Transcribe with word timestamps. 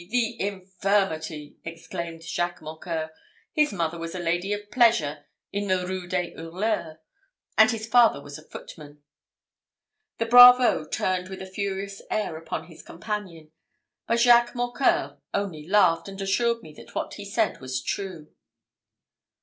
the 0.09 0.41
infirmity!" 0.41 1.57
exclaimed 1.63 2.23
Jacques 2.23 2.59
Mocqueur. 2.59 3.11
"His 3.53 3.71
mother 3.71 3.99
was 3.99 4.15
a 4.15 4.19
lady 4.19 4.51
of 4.51 4.71
pleasure 4.71 5.27
in 5.53 5.67
the 5.67 5.85
Rue 5.85 6.07
des 6.07 6.31
Hurleurs, 6.31 6.97
and 7.55 7.69
his 7.69 7.85
father 7.85 8.19
was 8.19 8.39
a 8.39 8.43
footman." 8.49 9.03
The 10.17 10.25
bravo 10.25 10.85
turned 10.87 11.27
with 11.29 11.39
a 11.43 11.45
furious 11.45 12.01
air 12.09 12.35
upon 12.35 12.65
his 12.65 12.81
companion; 12.81 13.51
but 14.07 14.19
Jacques 14.19 14.55
Mocqueur 14.55 15.19
only 15.35 15.67
laughed, 15.67 16.07
and 16.07 16.19
assured 16.19 16.63
me 16.63 16.73
that 16.77 16.95
what 16.95 17.13
he 17.13 17.23
said 17.23 17.61
was 17.61 17.79
true. 17.79 18.33